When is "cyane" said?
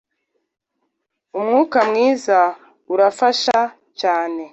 3.99-4.43